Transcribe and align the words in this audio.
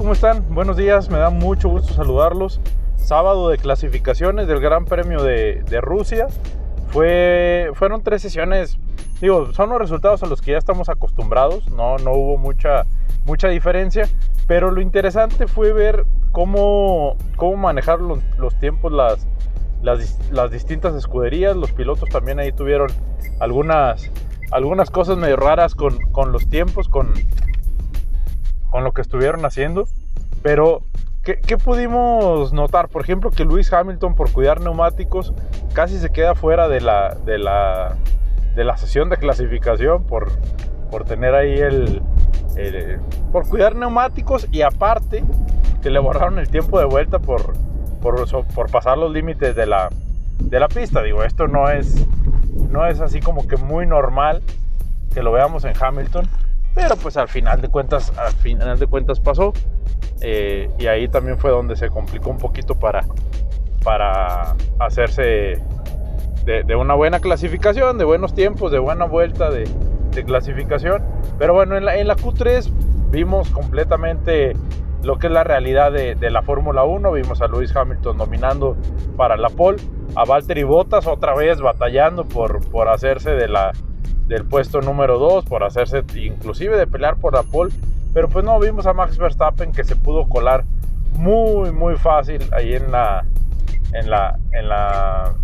¿Cómo 0.00 0.14
están? 0.14 0.54
Buenos 0.54 0.78
días, 0.78 1.10
me 1.10 1.18
da 1.18 1.28
mucho 1.28 1.68
gusto 1.68 1.92
saludarlos. 1.92 2.58
Sábado 2.96 3.50
de 3.50 3.58
clasificaciones 3.58 4.48
del 4.48 4.58
Gran 4.58 4.86
Premio 4.86 5.22
de, 5.22 5.80
Rusia. 5.82 6.28
Fue, 6.88 7.70
fueron 7.74 8.02
tres 8.02 8.22
sesiones, 8.22 8.78
digo, 9.20 9.52
son 9.52 9.68
los 9.68 9.78
resultados 9.78 10.22
a 10.22 10.26
los 10.26 10.40
que 10.40 10.52
ya 10.52 10.56
estamos 10.56 10.88
acostumbrados, 10.88 11.70
no, 11.70 11.98
no 11.98 12.12
hubo 12.12 12.38
mucha, 12.38 12.86
mucha 13.26 13.48
diferencia, 13.48 14.08
pero 14.46 14.70
lo 14.70 14.80
interesante 14.80 15.46
fue 15.46 15.74
ver 15.74 16.06
cómo, 16.32 17.18
cómo 17.36 17.58
manejar 17.58 18.00
los, 18.00 18.20
los 18.38 18.58
tiempos 18.58 18.92
las, 18.92 19.28
las, 19.82 20.18
las, 20.32 20.50
distintas 20.50 20.94
escuderías, 20.94 21.54
los 21.56 21.72
pilotos 21.72 22.08
también 22.08 22.38
ahí 22.38 22.52
tuvieron 22.52 22.88
algunas, 23.38 24.10
algunas 24.50 24.90
cosas 24.90 25.18
medio 25.18 25.36
raras 25.36 25.74
con, 25.74 25.98
con 26.10 26.32
los 26.32 26.48
tiempos, 26.48 26.88
con, 26.88 27.12
con 28.70 28.84
lo 28.84 28.92
que 28.92 29.02
estuvieron 29.02 29.44
haciendo. 29.44 29.86
Pero, 30.42 30.82
¿qué, 31.22 31.58
pudimos 31.58 32.52
notar? 32.52 32.88
Por 32.88 33.02
ejemplo, 33.02 33.30
que 33.30 33.44
Luis 33.44 33.72
Hamilton, 33.72 34.14
por 34.14 34.32
cuidar 34.32 34.60
neumáticos, 34.60 35.34
casi 35.74 35.98
se 35.98 36.10
queda 36.10 36.34
fuera 36.34 36.68
de 36.68 36.80
la, 36.80 37.16
de 37.24 37.38
la, 37.38 37.96
de 38.54 38.64
la 38.64 38.76
sesión 38.76 39.10
de 39.10 39.16
clasificación 39.16 40.04
por, 40.04 40.30
por 40.90 41.04
tener 41.04 41.34
ahí 41.34 41.58
el, 41.58 42.02
por 43.32 43.48
cuidar 43.48 43.76
neumáticos 43.76 44.46
y 44.50 44.62
aparte 44.62 45.24
que 45.82 45.90
le 45.90 45.98
borraron 45.98 46.38
el 46.38 46.48
tiempo 46.48 46.78
de 46.78 46.84
vuelta 46.84 47.18
por, 47.18 47.54
por, 48.02 48.26
por 48.54 48.70
pasar 48.70 48.98
los 48.98 49.10
límites 49.10 49.54
de 49.54 49.66
la, 49.66 49.88
de 50.38 50.60
la 50.60 50.68
pista. 50.68 51.02
Digo, 51.02 51.22
esto 51.22 51.48
no 51.48 51.68
es, 51.68 52.06
no 52.70 52.86
es 52.86 53.00
así 53.00 53.20
como 53.20 53.46
que 53.46 53.56
muy 53.56 53.86
normal 53.86 54.42
que 55.14 55.22
lo 55.22 55.32
veamos 55.32 55.64
en 55.64 55.72
Hamilton. 55.78 56.28
Pero 56.74 56.96
pues 56.96 57.16
al 57.16 57.28
final 57.28 57.60
de 57.60 57.68
cuentas, 57.68 58.12
al 58.16 58.32
final 58.32 58.78
de 58.78 58.86
cuentas 58.86 59.20
pasó. 59.20 59.52
Eh, 60.20 60.70
y 60.78 60.86
ahí 60.86 61.08
también 61.08 61.38
fue 61.38 61.50
donde 61.50 61.76
se 61.76 61.88
complicó 61.88 62.30
un 62.30 62.38
poquito 62.38 62.74
para, 62.74 63.04
para 63.82 64.54
hacerse 64.78 65.62
de, 66.44 66.76
una 66.76 66.94
buena 66.94 67.20
clasificación, 67.20 67.98
de 67.98 68.04
buenos 68.04 68.34
tiempos, 68.34 68.72
de 68.72 68.78
buena 68.78 69.04
vuelta 69.04 69.50
de, 69.50 69.64
clasificación. 70.26 71.02
Pero 71.38 71.54
bueno, 71.54 71.76
en 71.76 71.84
la, 71.84 71.96
en 71.96 72.06
la, 72.08 72.16
Q3 72.16 72.70
vimos 73.10 73.48
completamente 73.50 74.54
lo 75.02 75.18
que 75.18 75.28
es 75.28 75.32
la 75.32 75.44
realidad 75.44 75.92
de, 75.92 76.30
la 76.30 76.42
Fórmula 76.42 76.84
1. 76.84 77.12
Vimos 77.12 77.40
a 77.40 77.46
Lewis 77.46 77.74
Hamilton 77.74 78.18
dominando 78.18 78.76
para 79.16 79.36
la 79.36 79.48
pole, 79.48 79.78
a 80.16 80.24
Valtteri 80.24 80.64
Bottas 80.64 81.06
otra 81.06 81.34
vez 81.34 81.60
batallando 81.60 82.24
por, 82.26 82.68
por 82.70 82.88
hacerse 82.88 83.30
de 83.30 83.48
la, 83.48 83.72
del 84.30 84.44
puesto 84.44 84.80
número 84.80 85.18
2 85.18 85.44
por 85.44 85.64
hacerse 85.64 86.04
inclusive 86.14 86.78
de 86.78 86.86
pelear 86.86 87.16
por 87.16 87.34
la 87.34 87.42
pole. 87.42 87.74
Pero 88.14 88.28
pues 88.28 88.44
no, 88.44 88.58
vimos 88.60 88.86
a 88.86 88.92
Max 88.92 89.18
Verstappen 89.18 89.72
que 89.72 89.82
se 89.82 89.96
pudo 89.96 90.28
colar 90.28 90.64
muy 91.14 91.72
muy 91.72 91.96
fácil 91.96 92.40
ahí 92.52 92.74
en 92.74 92.92
la 92.92 93.26
en 93.92 94.08
la 94.08 94.38
en 94.52 94.68
la 94.68 95.34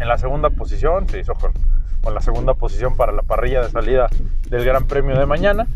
en 0.00 0.08
la 0.08 0.18
segunda 0.18 0.48
posición, 0.50 1.06
se 1.08 1.20
hizo 1.20 1.34
con, 1.34 1.52
con 2.02 2.14
la 2.14 2.22
segunda 2.22 2.54
posición 2.54 2.96
para 2.96 3.12
la 3.12 3.22
parrilla 3.22 3.62
de 3.62 3.70
salida 3.70 4.08
del 4.48 4.64
Gran 4.64 4.86
Premio 4.86 5.16
de 5.16 5.26
mañana. 5.26 5.66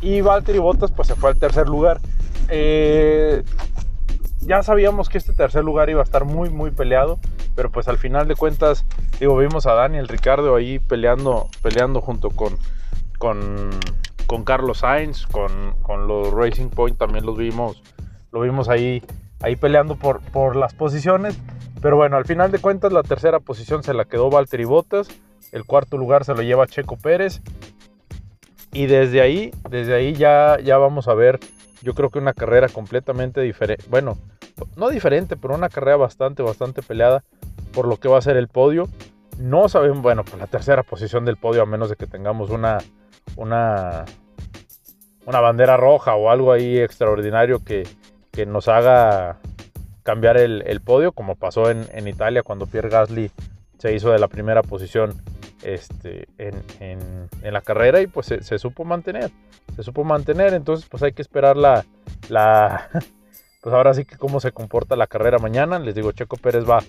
Y 0.00 0.20
Valtteri 0.20 0.58
Bottas 0.58 0.92
pues 0.92 1.08
se 1.08 1.16
fue 1.16 1.30
al 1.30 1.38
tercer 1.38 1.68
lugar. 1.68 2.00
Eh, 2.48 3.42
ya 4.40 4.62
sabíamos 4.62 5.08
que 5.08 5.18
este 5.18 5.32
tercer 5.32 5.64
lugar 5.64 5.90
iba 5.90 6.00
a 6.00 6.04
estar 6.04 6.24
muy, 6.24 6.50
muy 6.50 6.70
peleado, 6.70 7.18
pero 7.56 7.70
pues 7.70 7.88
al 7.88 7.98
final 7.98 8.28
de 8.28 8.36
cuentas, 8.36 8.86
digo, 9.18 9.36
vimos 9.36 9.66
a 9.66 9.74
Daniel 9.74 10.08
Ricardo 10.08 10.54
ahí 10.54 10.78
peleando, 10.78 11.48
peleando 11.62 12.00
junto 12.00 12.30
con, 12.30 12.56
con, 13.18 13.70
con 14.26 14.44
Carlos 14.44 14.78
Sainz, 14.78 15.26
con, 15.26 15.74
con, 15.82 16.06
los 16.06 16.32
Racing 16.32 16.68
Point 16.68 16.98
también 16.98 17.26
los 17.26 17.36
vimos, 17.36 17.82
lo 18.32 18.40
vimos 18.40 18.68
ahí, 18.68 19.02
ahí 19.40 19.56
peleando 19.56 19.96
por, 19.96 20.20
por 20.20 20.56
las 20.56 20.74
posiciones, 20.74 21.38
pero 21.80 21.96
bueno, 21.96 22.16
al 22.16 22.24
final 22.24 22.50
de 22.50 22.58
cuentas 22.58 22.92
la 22.92 23.02
tercera 23.02 23.40
posición 23.40 23.82
se 23.82 23.94
la 23.94 24.04
quedó 24.04 24.30
Valtteri 24.30 24.64
Bottas, 24.64 25.08
el 25.52 25.64
cuarto 25.64 25.96
lugar 25.96 26.24
se 26.24 26.34
lo 26.34 26.42
lleva 26.42 26.66
Checo 26.66 26.96
Pérez, 26.96 27.40
y 28.72 28.86
desde 28.86 29.20
ahí, 29.20 29.50
desde 29.70 29.94
ahí 29.94 30.12
ya, 30.12 30.58
ya 30.62 30.76
vamos 30.76 31.08
a 31.08 31.14
ver 31.14 31.40
yo 31.82 31.94
creo 31.94 32.10
que 32.10 32.18
una 32.18 32.32
carrera 32.32 32.68
completamente 32.68 33.40
diferente, 33.40 33.84
bueno, 33.88 34.18
no 34.76 34.88
diferente, 34.88 35.36
pero 35.36 35.54
una 35.54 35.68
carrera 35.68 35.96
bastante, 35.96 36.42
bastante 36.42 36.82
peleada 36.82 37.24
por 37.72 37.86
lo 37.86 37.98
que 37.98 38.08
va 38.08 38.18
a 38.18 38.22
ser 38.22 38.36
el 38.36 38.48
podio. 38.48 38.88
No 39.38 39.68
sabemos, 39.68 40.02
bueno, 40.02 40.24
por 40.24 40.38
la 40.38 40.46
tercera 40.46 40.82
posición 40.82 41.24
del 41.24 41.36
podio, 41.36 41.62
a 41.62 41.66
menos 41.66 41.88
de 41.88 41.96
que 41.96 42.06
tengamos 42.06 42.50
una, 42.50 42.78
una, 43.36 44.04
una 45.26 45.40
bandera 45.40 45.76
roja 45.76 46.14
o 46.16 46.30
algo 46.30 46.52
ahí 46.52 46.78
extraordinario 46.78 47.64
que, 47.64 47.86
que 48.32 48.46
nos 48.46 48.66
haga 48.68 49.38
cambiar 50.02 50.38
el, 50.38 50.80
podio, 50.80 51.12
como 51.12 51.36
pasó 51.36 51.70
en, 51.70 51.86
en, 51.92 52.08
Italia 52.08 52.42
cuando 52.42 52.66
Pierre 52.66 52.88
Gasly 52.88 53.30
se 53.78 53.94
hizo 53.94 54.10
de 54.10 54.18
la 54.18 54.28
primera 54.28 54.62
posición 54.62 55.14
este, 55.62 56.28
en, 56.38 56.62
en, 56.80 57.52
la 57.52 57.60
carrera 57.60 58.00
y 58.00 58.06
pues 58.06 58.26
se, 58.26 58.58
supo 58.58 58.84
mantener, 58.84 59.30
se 59.76 59.82
supo 59.82 60.04
mantener, 60.04 60.54
entonces 60.54 60.88
pues 60.88 61.02
hay 61.02 61.12
que 61.12 61.22
esperar 61.22 61.56
la, 61.56 61.84
la, 62.28 62.88
pues 63.62 63.74
ahora 63.74 63.92
sí 63.92 64.04
que 64.04 64.16
cómo 64.16 64.40
se 64.40 64.52
comporta 64.52 64.96
la 64.96 65.06
carrera 65.06 65.38
mañana, 65.38 65.78
les 65.78 65.94
digo, 65.94 66.12
Checo 66.12 66.36
Pérez 66.36 66.64
va, 66.68 66.82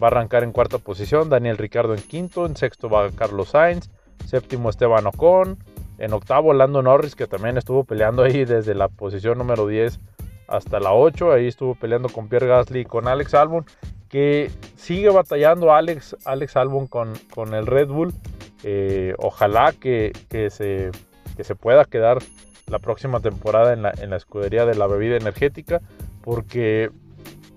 va 0.00 0.08
a 0.08 0.10
arrancar 0.10 0.44
en 0.44 0.52
cuarta 0.52 0.78
posición, 0.78 1.28
Daniel 1.28 1.58
Ricardo 1.58 1.94
en 1.94 2.02
quinto, 2.02 2.46
en 2.46 2.56
sexto 2.56 2.88
va 2.88 3.10
Carlos 3.10 3.50
Sainz, 3.50 3.90
séptimo 4.26 4.70
Esteban 4.70 5.06
Ocon, 5.06 5.58
en 5.98 6.12
octavo 6.12 6.52
Lando 6.52 6.82
Norris 6.82 7.14
que 7.14 7.26
también 7.26 7.58
estuvo 7.58 7.84
peleando 7.84 8.22
ahí 8.22 8.44
desde 8.44 8.74
la 8.74 8.88
posición 8.88 9.38
número 9.38 9.66
10 9.66 10.00
hasta 10.48 10.80
la 10.80 10.92
8, 10.92 11.32
ahí 11.32 11.48
estuvo 11.48 11.74
peleando 11.74 12.08
con 12.08 12.28
Pierre 12.28 12.46
Gasly 12.46 12.80
y 12.80 12.84
con 12.84 13.08
Alex 13.08 13.34
Albon, 13.34 13.64
que 14.08 14.50
sigue 14.76 15.08
batallando 15.08 15.72
Alex, 15.72 16.16
Alex 16.24 16.56
Albon 16.56 16.86
con, 16.86 17.14
con 17.34 17.54
el 17.54 17.66
Red 17.66 17.88
Bull. 17.88 18.12
Eh, 18.62 19.14
ojalá 19.18 19.72
que, 19.72 20.12
se, 20.50 20.90
se 21.42 21.54
pueda 21.56 21.86
quedar 21.86 22.18
la 22.66 22.78
próxima 22.78 23.20
temporada 23.20 23.72
en 23.72 23.82
la, 23.82 23.92
en 23.98 24.10
la 24.10 24.16
escudería 24.16 24.66
de 24.66 24.74
la 24.74 24.86
bebida 24.86 25.16
energética, 25.16 25.80
porque 26.22 26.90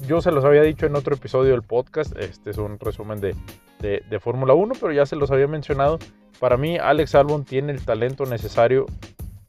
yo 0.08 0.22
se 0.22 0.32
los 0.32 0.46
había 0.46 0.62
dicho 0.62 0.86
en 0.86 0.96
otro 0.96 1.16
episodio 1.16 1.52
del 1.52 1.64
podcast, 1.64 2.16
este 2.18 2.52
es 2.52 2.58
un 2.58 2.80
resumen 2.80 3.20
de, 3.22 3.36
de, 3.80 4.20
Fórmula 4.20 4.54
1, 4.54 4.74
pero 4.80 4.92
ya 4.92 5.06
se 5.06 5.16
los 5.16 5.32
había 5.32 5.48
mencionado. 5.48 6.00
Para 6.40 6.58
mí, 6.58 6.78
Alex 6.78 7.16
Albon 7.16 7.46
tiene 7.46 7.72
el 7.72 7.84
talento 7.84 8.26
necesario 8.26 8.86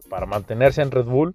para 0.08 0.26
mantenerse 0.26 0.82
en 0.82 0.90
Red 0.90 1.06
Bull 1.06 1.34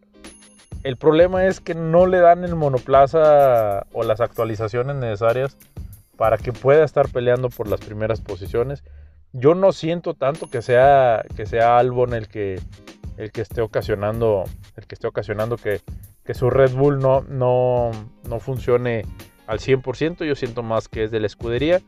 el 0.84 0.98
problema 0.98 1.46
es 1.46 1.60
que 1.60 1.76
no 1.76 2.08
le 2.08 2.20
dan 2.20 2.44
el 2.44 2.56
monoplaza 2.56 3.86
o 3.94 4.04
las 4.04 4.20
actualizaciones 4.20 4.96
necesarias 4.96 5.56
para 6.18 6.38
que 6.38 6.54
pueda 6.54 6.84
estar 6.84 7.10
peleando 7.10 7.50
por 7.50 7.68
las 7.68 7.82
primeras 7.82 8.20
posiciones. 8.20 8.84
Yo 9.32 9.54
no 9.54 9.74
siento 9.74 10.16
tanto 10.16 10.50
que 10.50 10.64
sea, 10.64 11.24
que 11.36 11.46
sea 11.46 11.78
Albon 11.78 12.16
el 12.16 12.28
que, 12.28 12.60
el 13.18 13.32
que 13.32 13.42
esté 13.42 13.62
ocasionando, 13.62 14.44
el 14.76 14.88
que, 14.88 14.96
esté 14.96 15.08
ocasionando 15.08 15.56
que, 15.58 15.82
su 16.34 16.50
Red 16.50 16.74
Bull 16.74 17.00
no, 17.00 17.22
no, 17.22 17.92
no 18.28 18.40
funcione 18.40 19.06
al 19.48 19.60
100%. 19.60 20.26
Yo 20.26 20.36
siento 20.36 20.64
más 20.64 20.88
que 20.88 21.04
es 21.04 21.12
de 21.12 21.20
la 21.20 21.28
escudería. 21.28 21.82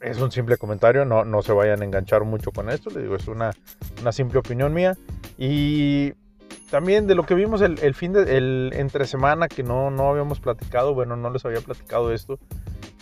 Es 0.00 0.20
un 0.20 0.30
simple 0.30 0.58
comentario, 0.58 1.04
no, 1.04 1.24
no 1.24 1.42
se 1.42 1.52
vayan 1.52 1.80
a 1.80 1.84
enganchar 1.84 2.24
mucho 2.24 2.50
con 2.50 2.68
esto. 2.68 2.90
Les 2.90 3.02
digo, 3.02 3.16
es 3.16 3.26
una, 3.26 3.52
una 4.00 4.12
simple 4.12 4.38
opinión 4.38 4.74
mía. 4.74 4.96
Y 5.38 6.12
también 6.70 7.06
de 7.06 7.14
lo 7.14 7.24
que 7.24 7.34
vimos 7.34 7.62
el, 7.62 7.94
fin 7.94 8.12
de 8.12 8.36
el 8.36 8.72
entre 8.74 9.06
semana 9.06 9.48
que 9.48 9.62
no, 9.62 9.90
no 9.90 10.10
habíamos 10.10 10.40
platicado, 10.40 10.92
bueno, 10.92 11.16
no 11.16 11.30
les 11.30 11.44
había 11.44 11.60
platicado 11.60 12.12
esto. 12.12 12.38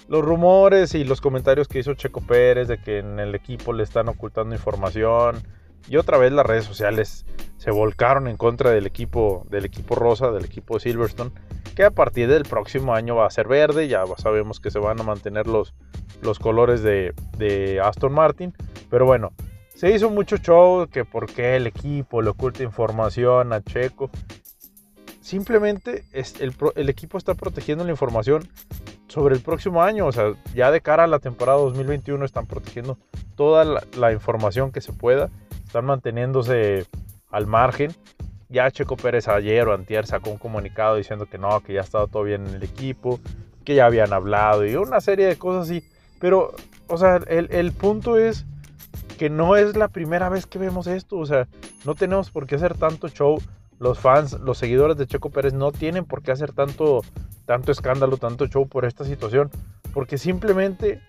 Los 0.09 0.23
rumores 0.23 0.95
y 0.95 1.05
los 1.05 1.21
comentarios 1.21 1.69
que 1.69 1.79
hizo 1.79 1.95
Checo 1.95 2.21
Pérez 2.21 2.69
de 2.69 2.79
que 2.79 2.99
en 2.99 3.19
el 3.19 3.35
equipo 3.35 3.73
le 3.73 3.83
están 3.83 4.09
ocultando 4.09 4.55
información. 4.55 5.43
Y 5.89 5.97
otra 5.97 6.19
vez 6.19 6.33
las 6.33 6.47
redes 6.47 6.65
sociales 6.65 7.27
se 7.59 7.71
volcaron 7.71 8.29
en 8.29 8.37
contra 8.37 8.71
del 8.71 8.87
equipo, 8.87 9.47
del 9.51 9.65
equipo 9.65 9.95
rosa, 9.95 10.31
del 10.31 10.45
equipo 10.45 10.79
Silverstone, 10.81 11.31
que 11.75 11.85
a 11.85 11.91
partir 11.91 12.29
del 12.29 12.45
próximo 12.45 12.95
año 12.95 13.17
va 13.17 13.27
a 13.27 13.31
ser 13.31 13.49
verde. 13.49 13.89
Ya 13.89 14.05
sabemos 14.17 14.61
que 14.61 14.71
se 14.71 14.79
van 14.79 15.01
a 15.01 15.05
mantener 15.05 15.47
los, 15.47 15.75
los 16.23 16.39
colores 16.39 16.83
de, 16.83 17.15
de 17.37 17.81
Aston 17.81 18.13
Martin. 18.13 18.55
Pero 18.91 19.07
bueno, 19.07 19.33
se 19.75 19.91
hizo 19.91 20.11
mucho 20.11 20.37
show 20.37 20.87
que 20.89 21.05
por 21.05 21.27
qué 21.27 21.57
el 21.57 21.67
equipo 21.67 22.23
le 22.23 22.31
oculta 22.31 22.63
información 22.63 23.53
a 23.53 23.63
Checo. 23.63 24.11
Simplemente 25.21 26.05
es 26.13 26.41
el, 26.41 26.55
el, 26.77 26.89
equipo 26.89 27.17
está 27.17 27.35
protegiendo 27.35 27.85
la 27.85 27.91
información 27.91 28.49
sobre 29.09 29.35
el 29.35 29.41
próximo 29.41 29.83
año. 29.83 30.07
O 30.07 30.13
sea, 30.13 30.35
ya 30.55 30.71
de 30.71 30.81
cara 30.81 31.05
a 31.05 31.07
la 31.07 31.19
temporada 31.19 31.59
2021 31.59 32.25
están 32.25 32.47
protegiendo 32.47 32.99
toda 33.35 33.81
la, 33.97 34.13
información 34.13 34.73
que 34.73 34.81
se 34.81 34.93
pueda. 34.93 35.31
Están 35.73 35.87
manteniéndose 35.87 36.85
al 37.31 37.47
margen. 37.47 37.93
Ya 38.51 38.71
Checo 38.71 38.95
Pérez 38.99 39.27
ayer 39.27 39.67
o 39.67 39.73
antier 39.73 40.05
sacó 40.05 40.29
un 40.29 40.37
comunicado 40.37 40.97
diciendo 40.97 41.25
que 41.25 41.39
no, 41.39 41.61
que 41.61 41.73
ya 41.73 41.81
estaba 41.81 42.07
todo 42.09 42.25
bien 42.25 42.47
en 42.47 42.57
el 42.57 42.63
equipo, 42.63 43.21
que 43.65 43.77
ya 43.77 43.87
habían 43.87 44.13
hablado 44.13 44.67
y 44.67 44.77
una 44.77 45.01
serie 45.01 45.25
de 45.25 45.37
cosas 45.37 45.71
así. 45.71 45.83
Pero, 46.21 46.53
o 46.89 46.99
sea, 46.99 47.23
el, 47.27 47.49
el 47.51 47.73
punto 47.73 48.19
es 48.19 48.45
que 49.17 49.31
no 49.31 49.57
es 49.57 49.75
la 49.75 49.89
primera 49.89 50.29
vez 50.29 50.45
que 50.45 50.59
vemos 50.59 50.87
esto, 50.87 51.17
o 51.17 51.25
sea, 51.25 51.49
no 51.87 51.95
tenemos 51.95 52.31
por 52.31 52.47
qué 52.47 52.57
hacer 52.57 52.77
tanto 52.77 53.09
show 53.09 53.41
los 53.79 53.99
fans, 53.99 54.35
los 54.41 54.59
seguidores 54.59 54.99
de 54.99 55.07
Checo 55.07 55.31
Pérez 55.31 55.55
no 55.55 55.73
tienen 55.73 56.05
por 56.05 56.23
qué 56.23 56.33
hacer 56.33 56.53
tanto, 56.53 57.01
tanto 57.47 57.73
escándalo, 57.73 58.19
tanto 58.19 58.47
show 58.47 58.69
por 58.69 58.85
esta 58.85 59.07
situación, 59.07 59.51
porque 59.95 60.19
simplemente 60.19 61.01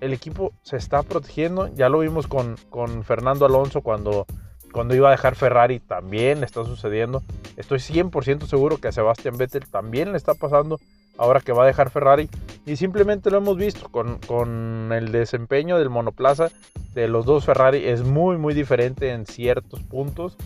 el 0.00 0.12
equipo 0.12 0.52
se 0.62 0.76
está 0.76 1.02
protegiendo. 1.02 1.72
Ya 1.74 1.88
lo 1.88 2.00
vimos 2.00 2.26
con, 2.26 2.56
con 2.70 3.04
Fernando 3.04 3.46
Alonso 3.46 3.80
cuando, 3.80 4.26
cuando 4.72 4.94
iba 4.94 5.08
a 5.08 5.12
dejar 5.12 5.36
Ferrari, 5.36 5.80
también 5.80 6.42
está 6.44 6.64
sucediendo. 6.64 7.22
Estoy 7.56 7.78
100% 7.78 8.46
seguro 8.46 8.78
que 8.78 8.88
a 8.88 8.92
Sebastián 8.92 9.36
Vettel 9.36 9.68
también 9.68 10.12
le 10.12 10.18
está 10.18 10.34
pasando 10.34 10.80
ahora 11.18 11.40
que 11.40 11.52
va 11.52 11.64
a 11.64 11.66
dejar 11.66 11.90
Ferrari. 11.90 12.28
Y 12.66 12.76
simplemente 12.76 13.30
lo 13.30 13.38
hemos 13.38 13.56
visto 13.56 13.88
con, 13.90 14.18
con 14.18 14.90
el 14.92 15.12
desempeño 15.12 15.78
del 15.78 15.90
monoplaza 15.90 16.50
de 16.94 17.08
los 17.08 17.24
dos 17.24 17.44
Ferrari. 17.44 17.86
Es 17.86 18.02
muy, 18.02 18.38
muy 18.38 18.54
diferente 18.54 19.10
en 19.10 19.26
ciertos 19.26 19.82
puntos. 19.82 20.36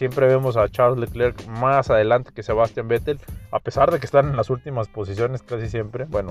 Siempre 0.00 0.26
vemos 0.26 0.56
a 0.56 0.66
Charles 0.70 0.98
Leclerc 0.98 1.46
más 1.46 1.90
adelante 1.90 2.30
que 2.34 2.42
Sebastian 2.42 2.88
Vettel, 2.88 3.20
a 3.50 3.58
pesar 3.58 3.90
de 3.90 4.00
que 4.00 4.06
están 4.06 4.30
en 4.30 4.36
las 4.38 4.48
últimas 4.48 4.88
posiciones 4.88 5.42
casi 5.42 5.68
siempre, 5.68 6.06
bueno, 6.06 6.30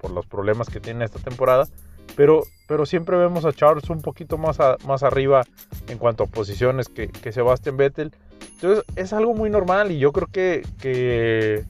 por 0.00 0.12
los 0.12 0.24
problemas 0.24 0.70
que 0.70 0.80
tiene 0.80 1.04
esta 1.04 1.18
temporada, 1.18 1.68
pero, 2.16 2.44
pero 2.66 2.86
siempre 2.86 3.18
vemos 3.18 3.44
a 3.44 3.52
Charles 3.52 3.90
un 3.90 4.00
poquito 4.00 4.38
más, 4.38 4.56
más 4.86 5.02
arriba 5.02 5.42
en 5.88 5.98
cuanto 5.98 6.24
a 6.24 6.26
posiciones 6.26 6.88
que, 6.88 7.08
que 7.08 7.32
Sebastian 7.32 7.76
Vettel. 7.76 8.12
Entonces 8.54 8.82
es 8.96 9.12
algo 9.12 9.34
muy 9.34 9.50
normal 9.50 9.92
y 9.92 9.98
yo 9.98 10.10
creo 10.12 10.28
que, 10.28 10.66
que 10.80 11.66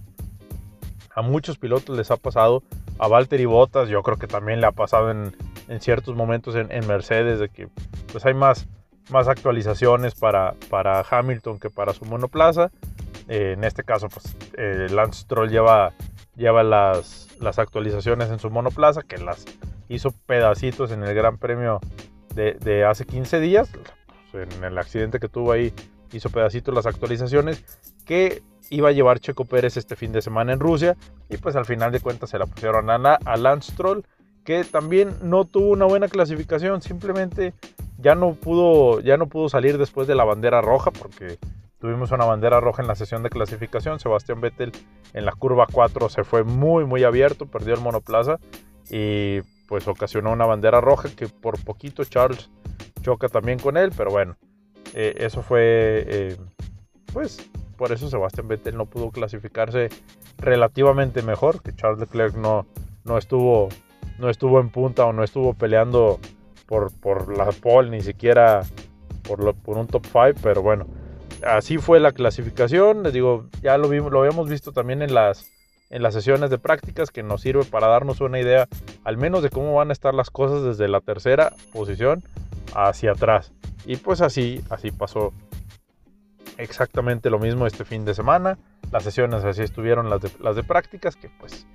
a 1.12 1.22
muchos 1.22 1.58
pilotos 1.58 1.96
les 1.96 2.12
ha 2.12 2.18
pasado, 2.18 2.62
a 3.00 3.08
Valtteri 3.08 3.46
Bottas 3.46 3.88
yo 3.88 4.04
creo 4.04 4.16
que 4.16 4.28
también 4.28 4.60
le 4.60 4.68
ha 4.68 4.72
pasado 4.72 5.10
en, 5.10 5.36
en 5.66 5.80
ciertos 5.80 6.14
momentos 6.14 6.54
en, 6.54 6.70
en 6.70 6.86
Mercedes, 6.86 7.40
de 7.40 7.48
que 7.48 7.66
pues 8.12 8.24
hay 8.26 8.34
más 8.34 8.68
más 9.10 9.28
actualizaciones 9.28 10.14
para, 10.14 10.54
para 10.70 11.04
Hamilton 11.08 11.58
que 11.58 11.70
para 11.70 11.93
su 11.93 12.04
monoplaza. 12.04 12.70
Eh, 13.28 13.54
en 13.56 13.64
este 13.64 13.84
caso, 13.84 14.08
pues 14.08 14.37
eh, 14.56 14.88
Lance 14.90 15.22
Stroll 15.22 15.50
lleva, 15.50 15.93
lleva 16.37 16.62
las, 16.62 17.28
las 17.40 17.58
actualizaciones 17.58 18.31
en 18.31 18.38
su 18.38 18.50
monoplaza, 18.50 19.02
que 19.02 19.19
las 19.19 19.44
hizo 19.88 20.12
pedacitos 20.26 20.90
en 20.90 21.02
el 21.02 21.14
Gran 21.14 21.38
Premio 21.38 21.81
de, 22.34 22.84
hace 22.84 23.04
15 23.04 23.40
días. 23.40 23.70
Pues, 24.31 24.49
en 24.54 24.64
el 24.64 24.78
accidente 24.78 25.20
que 25.20 25.28
tuvo 25.28 25.52
ahí, 25.52 25.72
hizo 26.12 26.31
pedacitos 26.31 26.75
las 26.75 26.87
actualizaciones 26.87 27.64
que 28.06 28.43
iba 28.70 28.88
a 28.88 28.93
llevar 28.93 29.20
Checo 29.20 29.44
Pérez 29.44 29.76
este 29.76 29.96
fin 29.96 30.12
de 30.12 30.22
semana 30.22 30.52
en 30.52 30.60
Rusia. 30.60 30.96
Y 31.28 31.37
pues 31.37 31.56
al 31.56 31.66
final 31.66 31.93
de 31.93 32.00
cuentas 32.00 32.31
se 32.31 32.38
la 32.38 32.46
pusieron 32.46 32.88
a, 32.90 32.94
a 32.96 33.37
Lance 33.37 33.72
Stroll, 33.72 34.04
que 34.44 34.64
también 34.64 35.14
no 35.22 35.44
tuvo 35.44 35.70
una 35.70 35.84
buena 35.84 36.08
clasificación, 36.08 36.82
simplemente 36.82 37.52
ya 38.02 38.14
no 38.14 38.34
pudo, 38.34 39.00
ya 39.00 39.16
no 39.16 39.28
pudo 39.28 39.49
salir 39.49 39.78
después 39.78 40.06
de 40.06 40.14
la 40.14 40.25
bandera 40.25 40.60
roja 40.60 40.90
porque 40.90 41.38
tuvimos 41.78 42.10
una 42.10 42.25
bandera 42.25 42.60
roja 42.60 42.82
en 42.82 42.88
la 42.88 42.94
sesión 42.94 43.22
de 43.22 43.31
clasificación. 43.31 44.00
Sebastián 44.00 44.40
Vettel 44.40 44.72
en 45.14 45.25
la 45.25 45.32
curva 45.32 45.66
4 45.72 46.08
se 46.08 46.25
fue 46.25 46.43
muy 46.44 46.84
muy 46.84 47.04
abierto, 47.04 47.46
perdió 47.46 47.75
el 47.75 47.81
monoplaza 47.81 48.38
y 48.90 49.40
pues 49.69 49.87
ocasionó 49.88 50.32
una 50.32 50.44
bandera 50.44 50.81
roja 50.81 51.08
que 51.14 51.28
por 51.28 51.62
poquito 51.64 52.04
Charles 52.04 52.50
choca 53.02 53.28
también 53.28 53.58
con 53.58 53.76
él, 53.76 53.93
pero 53.96 54.10
bueno, 54.10 54.37
eh, 54.94 55.14
eso 55.19 55.43
fue 55.43 56.04
eh, 56.06 56.37
pues 57.12 57.50
por 57.76 57.93
eso 57.93 58.08
Sebastián 58.08 58.49
Vettel 58.49 58.76
no 58.76 58.87
pudo 58.87 59.10
clasificarse 59.10 59.88
relativamente 60.38 61.22
mejor, 61.22 61.62
que 61.62 61.75
Charles 61.75 62.00
Leclerc 62.00 62.34
no, 62.34 62.66
no 63.04 63.16
estuvo 63.16 63.69
no 64.19 64.28
estuvo 64.28 64.60
en 64.60 64.70
punta 64.70 65.04
o 65.06 65.12
no 65.12 65.25
estuvo 65.25 65.54
peleando 65.54 66.20
por, 67.00 67.36
la 67.36 67.50
pole, 67.52 67.90
ni 67.90 68.00
siquiera 68.00 68.62
por, 69.22 69.54
por 69.54 69.76
un 69.76 69.86
top 69.86 70.06
5, 70.06 70.40
pero 70.42 70.62
bueno, 70.62 70.86
así 71.46 71.78
fue 71.78 72.00
la 72.00 72.12
clasificación. 72.12 73.02
Les 73.02 73.12
digo, 73.12 73.46
ya 73.62 73.76
lo, 73.76 73.88
vimos, 73.88 74.10
lo 74.10 74.20
habíamos 74.20 74.48
visto 74.48 74.72
también 74.72 75.02
en 75.02 75.14
las, 75.14 75.50
en 75.90 76.02
las 76.02 76.14
sesiones 76.14 76.50
de 76.50 76.58
prácticas 76.58 77.10
que 77.10 77.22
nos 77.22 77.42
sirve 77.42 77.64
para 77.64 77.88
darnos 77.88 78.20
una 78.20 78.40
idea 78.40 78.69
al 79.04 79.16
menos 79.16 79.42
de 79.42 79.50
cómo 79.50 79.74
van 79.74 79.90
a 79.90 79.92
estar 79.92 80.14
las 80.14 80.30
cosas 80.30 80.62
desde 80.62 80.88
la 80.88 81.00
tercera 81.00 81.52
posición 81.72 82.22
hacia 82.75 83.12
atrás. 83.12 83.52
Y 83.84 83.96
pues 83.96 84.20
así, 84.20 84.62
así 84.70 84.90
pasó 84.90 85.32
exactamente 86.56 87.30
lo 87.30 87.38
mismo 87.38 87.66
este 87.66 87.84
fin 87.84 88.04
de 88.04 88.14
semana. 88.14 88.58
Las 88.90 89.04
sesiones 89.04 89.44
así 89.44 89.62
estuvieron 89.62 90.08
las 90.08 90.22
de, 90.22 90.30
las 90.40 90.56
de 90.56 90.62
prácticas 90.62 91.16
que 91.16 91.28
pues 91.28 91.66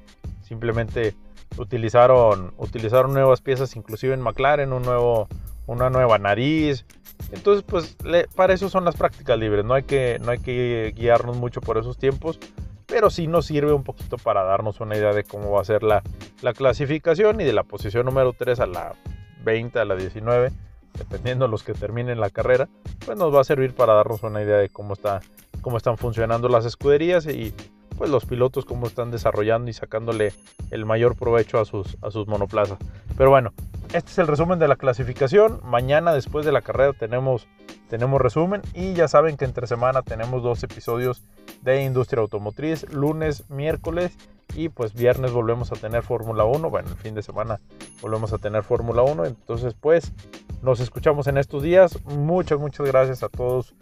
simplemente 0.47 1.15
utilizaron, 1.57 2.53
utilizaron 2.57 3.13
nuevas 3.13 3.41
piezas, 3.41 3.75
inclusive 3.75 4.13
en 4.13 4.21
McLaren, 4.21 4.73
un 4.73 4.83
nuevo, 4.83 5.27
una 5.65 5.89
nueva 5.89 6.17
nariz. 6.17 6.85
Entonces, 7.31 7.63
pues 7.63 7.97
para 8.35 8.53
eso 8.53 8.69
son 8.69 8.85
las 8.85 8.95
prácticas 8.95 9.38
libres, 9.38 9.65
no 9.65 9.73
hay, 9.73 9.83
que, 9.83 10.17
no 10.21 10.31
hay 10.31 10.39
que 10.39 10.94
guiarnos 10.95 11.38
mucho 11.38 11.61
por 11.61 11.77
esos 11.77 11.97
tiempos, 11.97 12.39
pero 12.85 13.09
sí 13.09 13.27
nos 13.27 13.45
sirve 13.45 13.73
un 13.73 13.83
poquito 13.83 14.17
para 14.17 14.44
darnos 14.44 14.79
una 14.79 14.95
idea 14.95 15.13
de 15.13 15.23
cómo 15.23 15.51
va 15.51 15.61
a 15.61 15.65
ser 15.65 15.83
la, 15.83 16.03
la 16.41 16.53
clasificación 16.53 17.41
y 17.41 17.43
de 17.43 17.53
la 17.53 17.63
posición 17.63 18.05
número 18.05 18.33
3 18.33 18.59
a 18.61 18.67
la 18.67 18.95
20, 19.43 19.79
a 19.79 19.85
la 19.85 19.95
19, 19.95 20.51
dependiendo 20.97 21.45
de 21.45 21.51
los 21.51 21.63
que 21.63 21.73
terminen 21.73 22.19
la 22.19 22.29
carrera, 22.29 22.69
pues 23.05 23.17
nos 23.17 23.33
va 23.33 23.41
a 23.41 23.43
servir 23.43 23.73
para 23.73 23.93
darnos 23.93 24.23
una 24.23 24.41
idea 24.41 24.57
de 24.57 24.69
cómo, 24.69 24.93
está, 24.93 25.21
cómo 25.61 25.77
están 25.77 25.97
funcionando 25.97 26.47
las 26.50 26.65
escuderías 26.65 27.25
y 27.25 27.53
pues 27.97 28.09
los 28.09 28.25
pilotos 28.25 28.65
cómo 28.65 28.88
están 28.88 29.11
desarrollando 29.11 29.69
y 29.69 29.73
sacándole 29.73 30.33
el 30.71 30.85
mayor 30.85 31.15
provecho 31.15 31.59
a 31.59 31.65
sus, 31.65 31.97
a 32.01 32.11
sus 32.11 32.27
monoplazas. 32.27 32.77
Pero 33.17 33.31
bueno, 33.31 33.53
este 33.94 34.11
es 34.11 34.17
el 34.19 34.27
resumen 34.27 34.59
de 34.59 34.67
la 34.67 34.75
clasificación. 34.75 35.59
Mañana 35.63 36.13
después 36.13 36.45
de 36.45 36.51
la 36.51 36.61
carrera 36.61 36.94
tenemos, 36.94 37.47
tenemos 37.89 38.21
resumen 38.21 38.61
y 38.73 38.94
ya 38.94 39.07
saben 39.07 39.38
que 39.38 39.45
entre 39.45 39.65
semana 39.65 40.03
tenemos 40.03 40.44
dos 40.44 40.61
episodios 40.63 41.23
de 41.61 41.83
industria 41.83 42.21
automotriz, 42.21 42.89
lunes, 42.91 43.49
miércoles 43.49 44.15
y 44.55 44.69
pues 44.69 44.93
viernes 44.93 45.31
volvemos 45.31 45.71
a 45.71 45.75
tener 45.75 46.03
Fórmula 46.03 46.43
1. 46.45 46.69
Bueno, 46.69 46.89
el 46.89 46.97
fin 46.97 47.15
de 47.15 47.23
semana 47.23 47.59
volvemos 48.01 48.31
a 48.33 48.38
tener 48.38 48.63
Fórmula 48.63 49.01
1. 49.01 49.25
Entonces 49.25 49.73
pues 49.73 50.13
nos 50.61 50.79
escuchamos 50.79 51.27
en 51.27 51.38
estos 51.38 51.63
días. 51.63 51.97
Muchas, 52.05 52.59
muchas 52.59 52.85
gracias 52.85 53.23
a 53.23 53.29
todos 53.29 53.73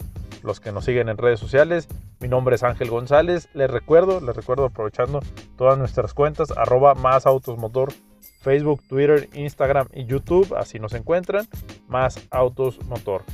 los 0.46 0.60
que 0.60 0.72
nos 0.72 0.84
siguen 0.84 1.08
en 1.08 1.18
redes 1.18 1.40
sociales. 1.40 1.88
Mi 2.20 2.28
nombre 2.28 2.54
es 2.54 2.62
Ángel 2.62 2.88
González. 2.88 3.48
Les 3.52 3.70
recuerdo, 3.70 4.20
les 4.20 4.34
recuerdo 4.34 4.64
aprovechando 4.64 5.20
todas 5.58 5.76
nuestras 5.76 6.14
cuentas, 6.14 6.52
arroba 6.56 6.94
más 6.94 7.26
autos 7.26 7.58
motor, 7.58 7.92
Facebook, 8.40 8.82
Twitter, 8.88 9.28
Instagram 9.34 9.88
y 9.92 10.06
YouTube. 10.06 10.54
Así 10.56 10.78
nos 10.78 10.94
encuentran, 10.94 11.46
más 11.88 12.26
autos 12.30 12.82
motor. 12.86 13.24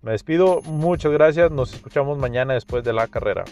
Me 0.00 0.12
despido, 0.12 0.62
muchas 0.62 1.12
gracias. 1.12 1.50
Nos 1.50 1.74
escuchamos 1.74 2.16
mañana 2.16 2.54
después 2.54 2.84
de 2.84 2.94
la 2.94 3.06
carrera. 3.08 3.44